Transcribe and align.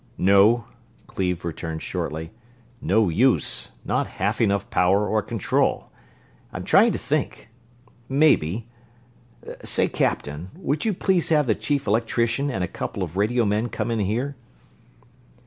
"No," 0.17 0.63
Cleve 1.05 1.45
returned 1.45 1.83
shortly. 1.83 2.31
"No 2.81 3.07
use 3.09 3.69
not 3.85 4.07
half 4.17 4.41
enough 4.41 4.67
power 4.71 5.07
or 5.07 5.21
control. 5.21 5.91
I'm 6.51 6.63
trying 6.63 6.91
to 6.93 6.97
think... 6.97 7.49
maybe... 8.09 8.67
say, 9.63 9.87
Captain, 9.87 10.49
will 10.55 10.79
you 10.81 10.95
please 10.95 11.29
have 11.29 11.45
the 11.45 11.53
Chief 11.53 11.85
Electrician 11.85 12.49
and 12.49 12.63
a 12.63 12.67
couple 12.67 13.03
of 13.03 13.15
radio 13.15 13.45
men 13.45 13.69
come 13.69 13.91
in 13.91 13.99
here?" 13.99 14.35